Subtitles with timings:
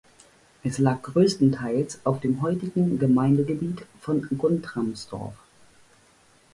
[0.63, 5.35] Es lag großteils auf dem heutigen Gemeindegebiet von Guntramsdorf.